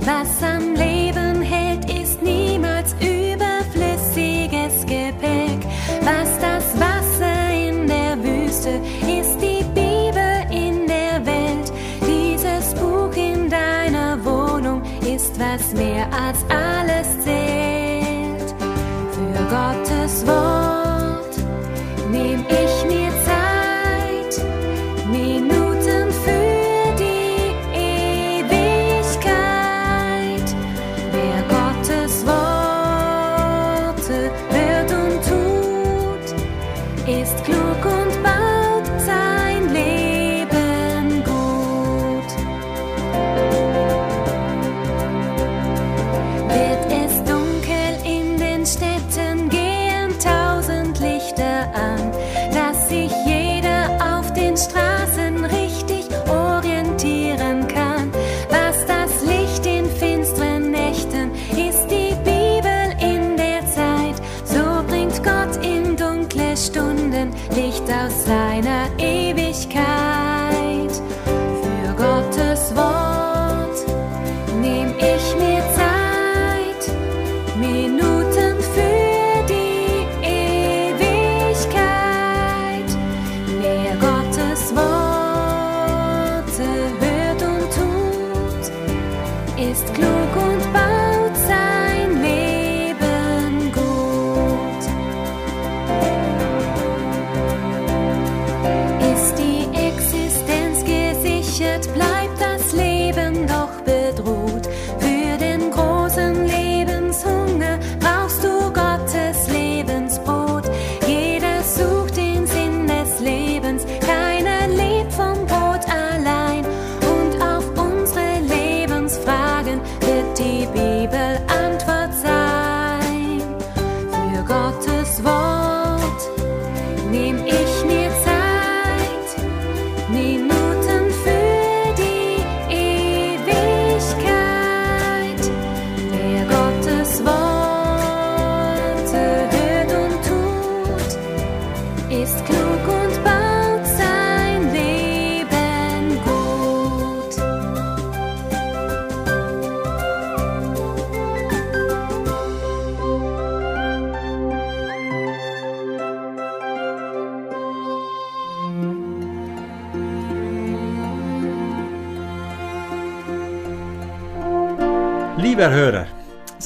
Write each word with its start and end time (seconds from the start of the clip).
Was 0.00 0.42
am 0.42 0.74
Leben 0.74 1.42
hält, 1.42 1.84
ist 1.90 2.22
niemals 2.22 2.94
überflüssiges 3.00 4.86
Gepäck. 4.86 5.60
Was 6.00 6.38
das 6.40 6.64
Wasser 6.80 7.52
in 7.52 7.86
der 7.86 8.16
Wüste 8.22 8.80
ist, 9.06 9.38
die 9.40 9.62
Bibel 9.74 10.46
in 10.50 10.86
der 10.86 11.24
Welt. 11.26 11.72
Dieses 12.06 12.74
Buch 12.74 13.14
in 13.14 13.50
deiner 13.50 14.24
Wohnung 14.24 14.82
ist 15.02 15.38
was 15.38 15.72
mehr 15.74 16.06
als 16.12 16.38
alles 16.48 16.69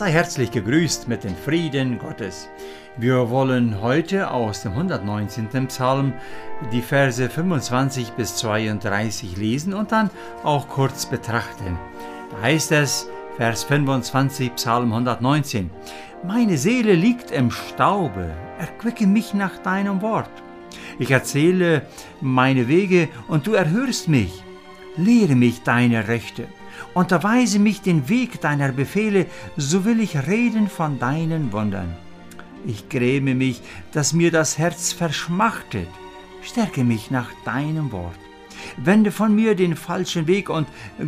sei 0.04 0.12
herzlich 0.12 0.50
gegrüßt 0.50 1.08
mit 1.08 1.24
dem 1.24 1.34
Frieden 1.34 1.98
Gottes. 1.98 2.50
Wir 2.98 3.30
wollen 3.30 3.80
heute 3.80 4.30
aus 4.30 4.60
dem 4.60 4.72
119. 4.72 5.48
Psalm 5.68 6.12
die 6.70 6.82
Verse 6.82 7.30
25 7.30 8.10
bis 8.10 8.36
32 8.36 9.38
lesen 9.38 9.72
und 9.72 9.92
dann 9.92 10.10
auch 10.42 10.68
kurz 10.68 11.06
betrachten. 11.06 11.78
Da 12.30 12.42
heißt 12.42 12.72
es, 12.72 13.08
Vers 13.38 13.64
25, 13.64 14.54
Psalm 14.56 14.92
119, 14.92 15.70
Meine 16.22 16.58
Seele 16.58 16.92
liegt 16.92 17.30
im 17.30 17.50
Staube, 17.50 18.30
erquicke 18.58 19.06
mich 19.06 19.32
nach 19.32 19.56
deinem 19.56 20.02
Wort. 20.02 20.28
Ich 20.98 21.12
erzähle 21.12 21.80
meine 22.20 22.68
Wege 22.68 23.08
und 23.26 23.46
du 23.46 23.54
erhörst 23.54 24.08
mich. 24.08 24.34
Lehre 24.98 25.34
mich 25.34 25.62
deine 25.62 26.08
Rechte. 26.08 26.46
Unterweise 26.94 27.58
mich 27.58 27.82
den 27.82 28.08
Weg 28.08 28.40
deiner 28.40 28.72
Befehle, 28.72 29.26
so 29.56 29.84
will 29.84 30.00
ich 30.00 30.26
reden 30.26 30.68
von 30.68 30.98
deinen 30.98 31.52
Wundern. 31.52 31.94
Ich 32.66 32.88
gräme 32.88 33.34
mich, 33.34 33.60
dass 33.92 34.12
mir 34.12 34.30
das 34.30 34.58
Herz 34.58 34.92
verschmachtet. 34.92 35.88
Stärke 36.42 36.84
mich 36.84 37.10
nach 37.10 37.30
deinem 37.44 37.92
Wort. 37.92 38.18
Wende 38.76 39.10
von 39.10 39.34
mir 39.34 39.54
den 39.54 39.76
falschen 39.76 40.26
Weg 40.26 40.48
und 40.48 40.66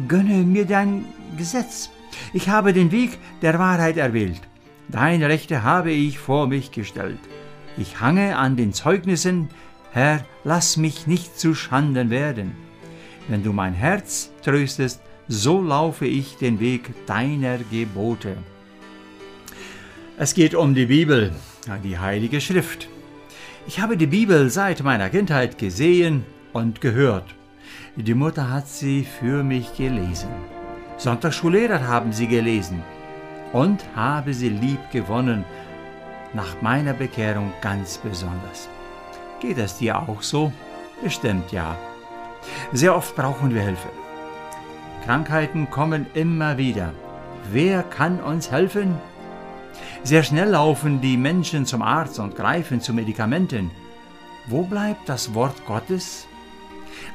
gönne 0.08 0.44
mir 0.44 0.66
dein 0.66 1.04
Gesetz. 1.36 1.90
Ich 2.32 2.48
habe 2.48 2.72
den 2.72 2.92
Weg 2.92 3.18
der 3.42 3.58
Wahrheit 3.58 3.96
erwählt. 3.96 4.40
Deine 4.88 5.28
Rechte 5.28 5.62
habe 5.62 5.90
ich 5.90 6.18
vor 6.18 6.46
mich 6.46 6.70
gestellt. 6.70 7.18
Ich 7.76 8.00
hange 8.00 8.36
an 8.36 8.56
den 8.56 8.72
Zeugnissen, 8.72 9.48
Herr, 9.92 10.24
lass 10.44 10.76
mich 10.76 11.06
nicht 11.06 11.38
zu 11.38 11.54
Schanden 11.54 12.10
werden. 12.10 12.54
Wenn 13.28 13.42
du 13.42 13.52
mein 13.52 13.74
Herz 13.74 14.30
tröstest, 14.42 15.00
so 15.28 15.60
laufe 15.60 16.06
ich 16.06 16.36
den 16.36 16.60
Weg 16.60 17.06
deiner 17.06 17.58
Gebote. 17.58 18.36
Es 20.18 20.34
geht 20.34 20.54
um 20.54 20.74
die 20.74 20.86
Bibel, 20.86 21.34
die 21.84 21.98
Heilige 21.98 22.40
Schrift. 22.40 22.88
Ich 23.66 23.80
habe 23.80 23.96
die 23.96 24.06
Bibel 24.06 24.48
seit 24.50 24.82
meiner 24.82 25.10
Kindheit 25.10 25.58
gesehen 25.58 26.24
und 26.52 26.80
gehört. 26.80 27.34
Die 27.96 28.14
Mutter 28.14 28.50
hat 28.50 28.68
sie 28.68 29.04
für 29.04 29.42
mich 29.42 29.76
gelesen. 29.76 30.28
Sonntagsschullehrer 30.98 31.86
haben 31.86 32.12
sie 32.12 32.28
gelesen 32.28 32.82
und 33.52 33.84
habe 33.94 34.32
sie 34.32 34.48
lieb 34.48 34.90
gewonnen, 34.92 35.44
nach 36.32 36.60
meiner 36.62 36.92
Bekehrung 36.92 37.52
ganz 37.60 37.98
besonders. 37.98 38.68
Geht 39.40 39.58
es 39.58 39.78
dir 39.78 39.98
auch 39.98 40.22
so? 40.22 40.52
Bestimmt 41.02 41.52
ja. 41.52 41.76
Sehr 42.72 42.94
oft 42.94 43.14
brauchen 43.16 43.54
wir 43.54 43.62
Hilfe. 43.62 43.88
Krankheiten 45.06 45.70
kommen 45.70 46.06
immer 46.14 46.58
wieder. 46.58 46.92
Wer 47.52 47.84
kann 47.84 48.18
uns 48.18 48.50
helfen? 48.50 48.96
Sehr 50.02 50.24
schnell 50.24 50.48
laufen 50.48 51.00
die 51.00 51.16
Menschen 51.16 51.64
zum 51.64 51.80
Arzt 51.80 52.18
und 52.18 52.34
greifen 52.34 52.80
zu 52.80 52.92
Medikamenten. 52.92 53.70
Wo 54.48 54.64
bleibt 54.64 55.08
das 55.08 55.32
Wort 55.32 55.64
Gottes? 55.64 56.26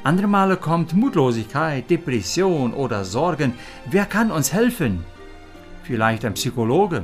Andere 0.04 0.26
Male 0.26 0.56
kommt 0.56 0.94
Mutlosigkeit, 0.94 1.90
Depression 1.90 2.72
oder 2.72 3.04
Sorgen. 3.04 3.52
Wer 3.84 4.06
kann 4.06 4.30
uns 4.30 4.54
helfen? 4.54 5.04
Vielleicht 5.82 6.24
ein 6.24 6.32
Psychologe, 6.32 7.02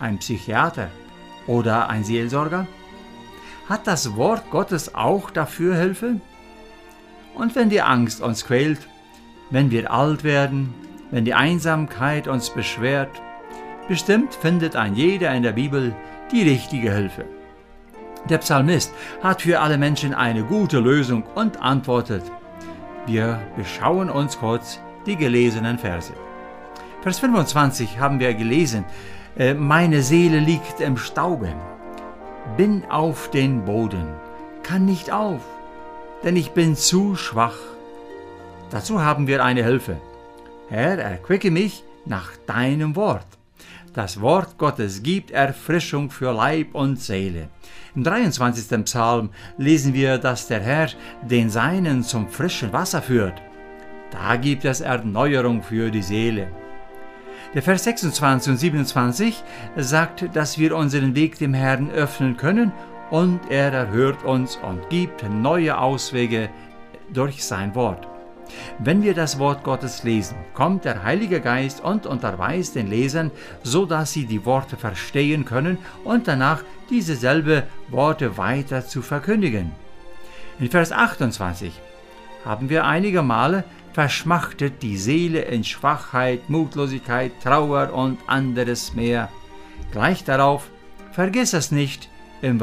ein 0.00 0.18
Psychiater 0.18 0.88
oder 1.46 1.88
ein 1.88 2.02
Seelsorger? 2.02 2.66
Hat 3.68 3.86
das 3.86 4.16
Wort 4.16 4.50
Gottes 4.50 4.92
auch 4.92 5.30
dafür 5.30 5.76
Hilfe? 5.76 6.20
Und 7.36 7.54
wenn 7.54 7.70
die 7.70 7.80
Angst 7.80 8.20
uns 8.20 8.44
quält, 8.44 8.88
wenn 9.50 9.70
wir 9.70 9.90
alt 9.90 10.24
werden, 10.24 10.74
wenn 11.10 11.24
die 11.24 11.34
Einsamkeit 11.34 12.28
uns 12.28 12.50
beschwert, 12.50 13.10
bestimmt 13.88 14.34
findet 14.34 14.76
ein 14.76 14.94
jeder 14.94 15.34
in 15.34 15.42
der 15.42 15.52
Bibel 15.52 15.94
die 16.32 16.42
richtige 16.42 16.92
Hilfe. 16.92 17.24
Der 18.28 18.38
Psalmist 18.38 18.92
hat 19.22 19.42
für 19.42 19.60
alle 19.60 19.78
Menschen 19.78 20.14
eine 20.14 20.44
gute 20.44 20.78
Lösung 20.78 21.24
und 21.34 21.60
antwortet. 21.60 22.22
Wir 23.06 23.40
beschauen 23.56 24.10
uns 24.10 24.38
kurz 24.38 24.80
die 25.06 25.16
gelesenen 25.16 25.78
Verse. 25.78 26.12
Vers 27.02 27.18
25 27.18 27.98
haben 27.98 28.20
wir 28.20 28.34
gelesen, 28.34 28.84
äh, 29.38 29.54
meine 29.54 30.02
Seele 30.02 30.38
liegt 30.38 30.80
im 30.80 30.98
Staube, 30.98 31.54
bin 32.56 32.84
auf 32.90 33.30
den 33.30 33.64
Boden, 33.64 34.06
kann 34.62 34.84
nicht 34.84 35.10
auf, 35.10 35.40
denn 36.22 36.36
ich 36.36 36.50
bin 36.50 36.76
zu 36.76 37.16
schwach. 37.16 37.56
Dazu 38.70 39.02
haben 39.02 39.26
wir 39.26 39.44
eine 39.44 39.64
Hilfe. 39.64 39.96
Herr, 40.68 40.98
erquicke 40.98 41.50
mich 41.50 41.82
nach 42.06 42.36
deinem 42.46 42.94
Wort. 42.94 43.26
Das 43.94 44.20
Wort 44.20 44.56
Gottes 44.58 45.02
gibt 45.02 45.32
Erfrischung 45.32 46.10
für 46.10 46.32
Leib 46.32 46.76
und 46.76 47.00
Seele. 47.00 47.48
Im 47.96 48.04
23. 48.04 48.84
Psalm 48.84 49.30
lesen 49.58 49.92
wir, 49.94 50.18
dass 50.18 50.46
der 50.46 50.60
Herr 50.60 50.88
den 51.22 51.50
Seinen 51.50 52.04
zum 52.04 52.28
frischen 52.28 52.72
Wasser 52.72 53.02
führt. 53.02 53.42
Da 54.12 54.36
gibt 54.36 54.64
es 54.64 54.80
Erneuerung 54.80 55.62
für 55.64 55.90
die 55.90 56.02
Seele. 56.02 56.48
Der 57.52 57.62
Vers 57.62 57.82
26 57.82 58.52
und 58.52 58.58
27 58.58 59.42
sagt, 59.76 60.36
dass 60.36 60.56
wir 60.56 60.76
unseren 60.76 61.16
Weg 61.16 61.36
dem 61.38 61.52
Herrn 61.52 61.90
öffnen 61.90 62.36
können 62.36 62.70
und 63.10 63.40
er 63.50 63.72
erhört 63.72 64.22
uns 64.22 64.56
und 64.56 64.88
gibt 64.88 65.28
neue 65.28 65.76
Auswege 65.76 66.48
durch 67.12 67.44
sein 67.44 67.74
Wort. 67.74 68.06
Wenn 68.78 69.02
wir 69.02 69.14
das 69.14 69.38
Wort 69.38 69.64
Gottes 69.64 70.02
lesen, 70.02 70.36
kommt 70.54 70.84
der 70.84 71.02
Heilige 71.02 71.40
Geist 71.40 71.82
und 71.82 72.06
unterweist 72.06 72.74
den 72.74 72.88
Lesern, 72.88 73.30
so 73.62 73.86
dass 73.86 74.12
sie 74.12 74.26
die 74.26 74.44
Worte 74.44 74.76
verstehen 74.76 75.44
können 75.44 75.78
und 76.04 76.28
danach 76.28 76.62
dieselbe 76.88 77.64
Worte 77.88 78.36
weiter 78.36 78.86
zu 78.86 79.02
verkündigen. 79.02 79.72
In 80.58 80.70
Vers 80.70 80.92
28 80.92 81.72
haben 82.44 82.68
wir 82.68 82.84
einige 82.84 83.22
Male 83.22 83.64
verschmachtet 83.92 84.82
die 84.82 84.96
Seele 84.96 85.42
in 85.42 85.64
Schwachheit, 85.64 86.48
Mutlosigkeit, 86.48 87.32
Trauer 87.42 87.92
und 87.92 88.18
anderes 88.26 88.94
mehr. 88.94 89.28
Gleich 89.92 90.24
darauf, 90.24 90.70
vergiss 91.12 91.52
es 91.52 91.72
nicht, 91.72 92.08
im 92.42 92.60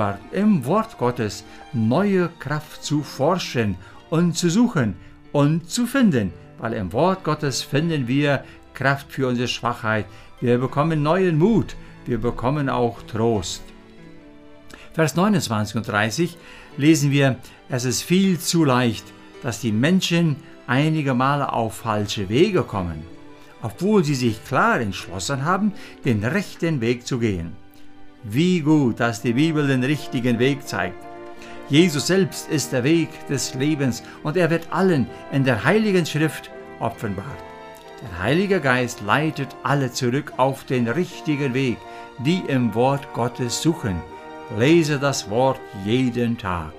Wort 0.65 0.97
Gottes 0.97 1.43
neue 1.73 2.29
Kraft 2.39 2.83
zu 2.83 3.03
forschen 3.03 3.75
und 4.09 4.37
zu 4.37 4.49
suchen, 4.49 4.95
und 5.37 5.69
zu 5.69 5.85
finden, 5.85 6.33
weil 6.57 6.73
im 6.73 6.91
Wort 6.93 7.23
Gottes 7.23 7.61
finden 7.61 8.07
wir 8.07 8.43
Kraft 8.73 9.11
für 9.11 9.27
unsere 9.27 9.47
Schwachheit. 9.47 10.07
Wir 10.41 10.57
bekommen 10.57 11.03
neuen 11.03 11.37
Mut, 11.37 11.75
wir 12.07 12.19
bekommen 12.19 12.69
auch 12.69 13.03
Trost. 13.03 13.61
Vers 14.93 15.15
29 15.15 15.75
und 15.75 15.87
30 15.87 16.35
lesen 16.77 17.11
wir, 17.11 17.35
es 17.69 17.85
ist 17.85 18.01
viel 18.01 18.39
zu 18.39 18.65
leicht, 18.65 19.05
dass 19.43 19.59
die 19.59 19.71
Menschen 19.71 20.37
einige 20.65 21.13
Male 21.13 21.53
auf 21.53 21.75
falsche 21.75 22.29
Wege 22.29 22.63
kommen, 22.63 23.03
obwohl 23.61 24.03
sie 24.03 24.15
sich 24.15 24.43
klar 24.43 24.81
entschlossen 24.81 25.45
haben, 25.45 25.71
den 26.03 26.23
rechten 26.23 26.81
Weg 26.81 27.05
zu 27.05 27.19
gehen. 27.19 27.55
Wie 28.23 28.61
gut, 28.61 28.99
dass 28.99 29.21
die 29.21 29.33
Bibel 29.33 29.67
den 29.67 29.83
richtigen 29.83 30.39
Weg 30.39 30.67
zeigt. 30.67 31.06
Jesus 31.69 32.07
selbst 32.07 32.49
ist 32.49 32.71
der 32.71 32.85
Weg 32.85 33.09
des 33.27 33.53
Lebens 33.53 34.01
und 34.23 34.37
er 34.37 34.49
wird 34.49 34.71
allen 34.71 35.05
in 35.33 35.43
der 35.43 35.65
Heiligen 35.65 36.05
Schrift 36.05 36.49
offenbart. 36.79 37.25
Der 38.01 38.23
Heilige 38.23 38.61
Geist 38.61 39.01
leitet 39.01 39.49
alle 39.63 39.91
zurück 39.91 40.33
auf 40.37 40.63
den 40.63 40.87
richtigen 40.87 41.53
Weg, 41.53 41.77
die 42.19 42.41
im 42.47 42.73
Wort 42.73 43.11
Gottes 43.13 43.61
suchen. 43.61 44.01
Lese 44.57 44.97
das 44.97 45.29
Wort 45.29 45.59
jeden 45.83 46.37
Tag, 46.37 46.71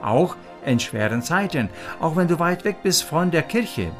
auch 0.00 0.36
in 0.64 0.78
schweren 0.78 1.22
Zeiten, 1.22 1.68
auch 1.98 2.14
wenn 2.14 2.28
du 2.28 2.38
weit 2.38 2.64
weg 2.64 2.76
bist 2.84 3.02
von 3.02 3.32
der 3.32 3.42
Kirche. 3.42 3.90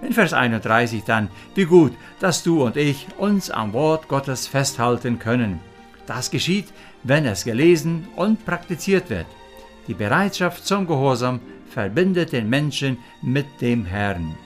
In 0.00 0.12
Vers 0.12 0.32
31 0.32 1.02
dann, 1.04 1.28
wie 1.56 1.64
gut, 1.64 1.92
dass 2.20 2.44
du 2.44 2.62
und 2.64 2.76
ich 2.76 3.08
uns 3.18 3.50
am 3.50 3.72
Wort 3.72 4.06
Gottes 4.06 4.46
festhalten 4.46 5.18
können. 5.18 5.58
Das 6.06 6.30
geschieht, 6.30 6.68
wenn 7.02 7.26
es 7.26 7.44
gelesen 7.44 8.06
und 8.14 8.44
praktiziert 8.46 9.10
wird. 9.10 9.26
Die 9.90 9.94
Bereitschaft 9.94 10.64
zum 10.64 10.86
Gehorsam 10.86 11.40
verbindet 11.68 12.30
den 12.30 12.48
Menschen 12.48 12.98
mit 13.22 13.60
dem 13.60 13.84
Herrn. 13.84 14.36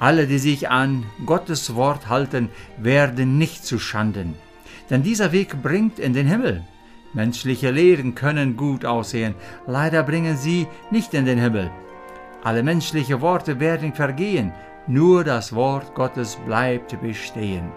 Alle, 0.00 0.26
die 0.26 0.40
sich 0.40 0.68
an 0.68 1.06
Gottes 1.24 1.76
Wort 1.76 2.08
halten, 2.08 2.48
werden 2.76 3.38
nicht 3.38 3.64
zu 3.64 3.78
Schanden, 3.78 4.34
denn 4.90 5.04
dieser 5.04 5.30
Weg 5.30 5.62
bringt 5.62 6.00
in 6.00 6.14
den 6.14 6.26
Himmel. 6.26 6.64
Menschliche 7.12 7.70
Lehren 7.70 8.16
können 8.16 8.56
gut 8.56 8.84
aussehen, 8.84 9.36
leider 9.68 10.02
bringen 10.02 10.36
sie 10.36 10.66
nicht 10.90 11.14
in 11.14 11.26
den 11.26 11.38
Himmel. 11.38 11.70
Alle 12.42 12.64
menschliche 12.64 13.20
Worte 13.20 13.60
werden 13.60 13.94
vergehen, 13.94 14.52
nur 14.88 15.22
das 15.22 15.54
Wort 15.54 15.94
Gottes 15.94 16.38
bleibt 16.44 17.00
bestehen. 17.00 17.70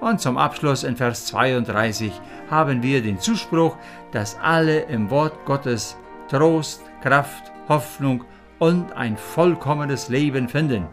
Und 0.00 0.20
zum 0.20 0.38
Abschluss 0.38 0.82
in 0.82 0.96
Vers 0.96 1.26
32 1.26 2.10
haben 2.50 2.82
wir 2.82 3.02
den 3.02 3.20
Zuspruch, 3.20 3.76
dass 4.12 4.36
alle 4.40 4.80
im 4.80 5.10
Wort 5.10 5.44
Gottes 5.44 5.96
Trost, 6.30 6.82
Kraft, 7.02 7.52
Hoffnung 7.68 8.24
und 8.58 8.92
ein 8.92 9.16
vollkommenes 9.16 10.08
Leben 10.08 10.48
finden. 10.48 10.86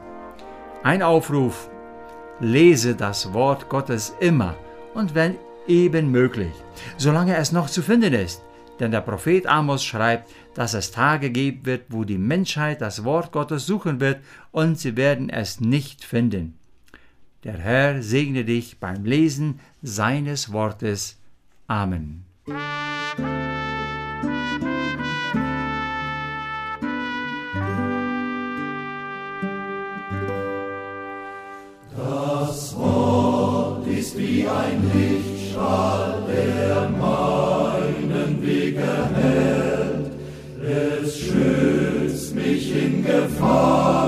Ein 0.83 1.01
Aufruf, 1.03 1.69
lese 2.39 2.95
das 2.95 3.33
Wort 3.33 3.69
Gottes 3.69 4.15
immer 4.19 4.55
und 4.93 5.15
wenn 5.15 5.35
eben 5.67 6.11
möglich, 6.11 6.53
solange 6.97 7.35
es 7.35 7.51
noch 7.51 7.69
zu 7.69 7.81
finden 7.81 8.13
ist. 8.13 8.41
Denn 8.79 8.91
der 8.91 9.01
Prophet 9.01 9.47
Amos 9.47 9.83
schreibt, 9.83 10.31
dass 10.53 10.73
es 10.73 10.91
Tage 10.91 11.31
geben 11.31 11.65
wird, 11.65 11.85
wo 11.89 12.03
die 12.03 12.19
Menschheit 12.19 12.81
das 12.81 13.03
Wort 13.03 13.31
Gottes 13.31 13.65
suchen 13.65 13.99
wird 13.99 14.19
und 14.51 14.79
sie 14.79 14.95
werden 14.95 15.29
es 15.29 15.59
nicht 15.59 16.03
finden. 16.03 16.57
Der 17.43 17.57
Herr 17.57 18.01
segne 18.01 18.45
dich 18.45 18.79
beim 18.79 19.03
Lesen 19.03 19.59
seines 19.81 20.51
Wortes. 20.51 21.17
Amen. 21.67 22.25
Ein 34.49 34.91
Lichtstrahl, 34.93 36.23
der 36.27 36.89
meinen 36.89 38.41
Weg 38.41 38.77
erhält. 38.77 40.11
Es 41.03 41.17
schützt 41.17 42.35
mich 42.35 42.75
in 42.75 43.05
Gefahren, 43.05 44.06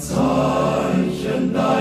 Zeichen 0.00 1.52
dein 1.52 1.79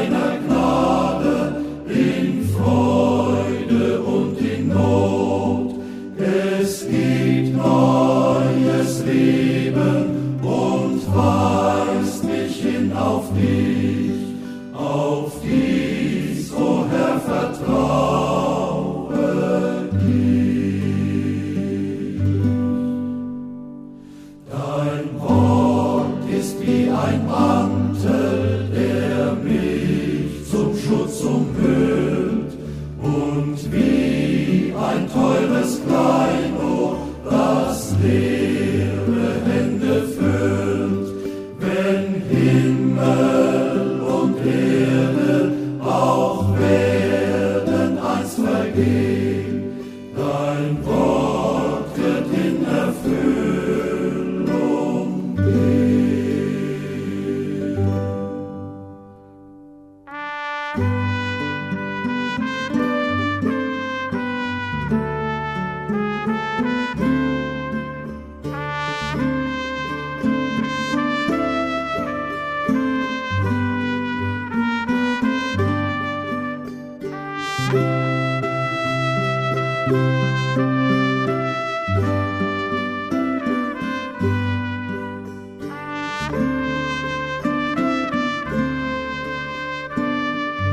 wie 26.70 26.90
ein 26.90 27.26
Mantel. 27.26 28.39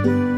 Dein 0.06 0.35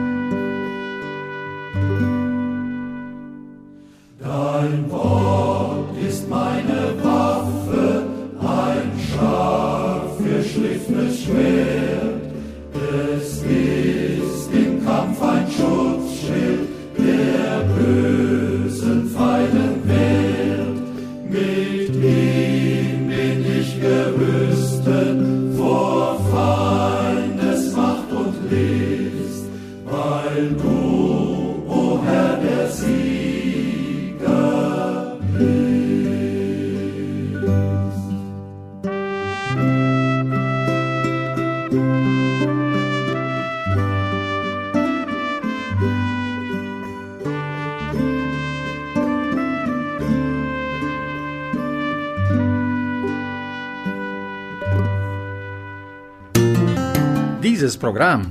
Dieses 57.43 57.77
Programm 57.77 58.31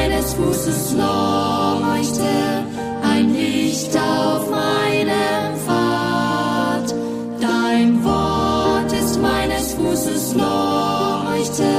meines 0.00 0.32
Fußes 0.32 0.92
Leuchte, 0.92 2.64
ein 3.02 3.34
Licht 3.34 3.94
auf 3.96 4.50
meinem 4.50 5.56
Pfad. 5.66 6.94
Dein 7.40 8.02
Wort 8.02 8.92
ist 8.92 9.20
meines 9.20 9.74
Fußes 9.74 10.34
Leuchte, 10.34 11.72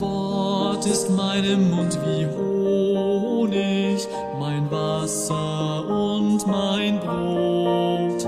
Wort 0.00 0.86
ist 0.86 1.10
meinem 1.10 1.70
Mund 1.70 1.98
wie 2.04 2.26
Honig, 2.26 4.06
mein 4.38 4.70
Wasser 4.70 5.84
und 5.88 6.46
mein 6.46 7.00
Brot. 7.00 8.24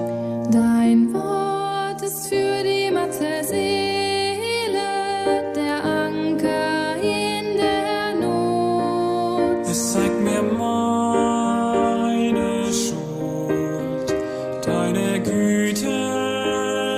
Dein 0.51 1.13
Wort 1.15 2.03
ist 2.03 2.27
für 2.29 2.65
die 2.65 2.91
matte 2.91 3.45
Seele, 3.45 4.81
der 5.55 5.85
Anker 5.85 6.97
in 7.03 7.57
der 7.57 8.15
Not. 8.21 9.69
Es 9.71 9.93
zeigt 9.93 10.21
mir 10.21 10.43
meine 10.43 11.13
Schuld, 12.73 14.15
deine 14.67 15.21
Güte 15.21 15.89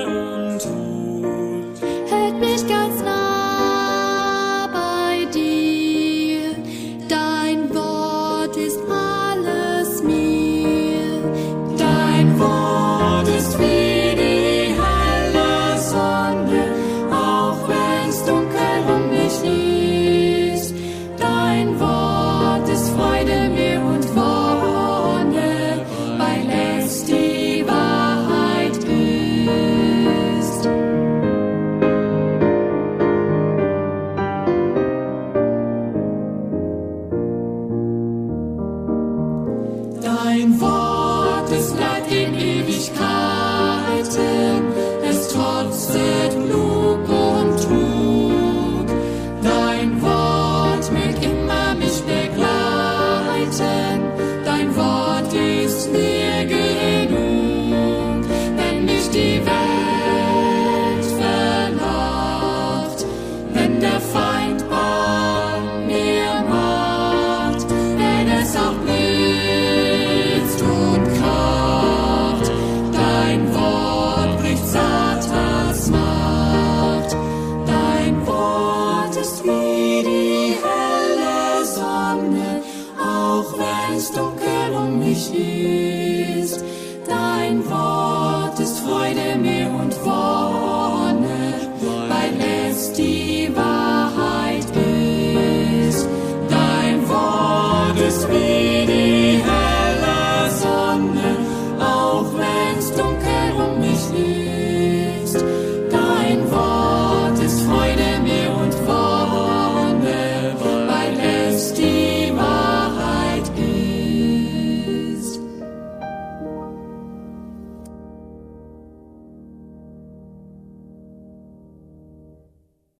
und 0.07 0.65
Huld. 0.65 1.77
Hält 2.09 2.39
mich 2.39 2.67
ganz 2.67 3.01
nah 3.03 3.22